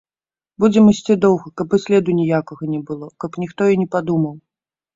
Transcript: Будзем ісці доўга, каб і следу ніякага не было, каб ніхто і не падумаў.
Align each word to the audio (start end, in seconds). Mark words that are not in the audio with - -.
Будзем 0.61 0.87
ісці 0.93 1.17
доўга, 1.25 1.47
каб 1.61 1.75
і 1.79 1.81
следу 1.85 2.17
ніякага 2.21 2.73
не 2.73 2.81
было, 2.89 3.13
каб 3.25 3.41
ніхто 3.47 3.71
і 3.77 3.81
не 3.85 3.89
падумаў. 3.97 4.35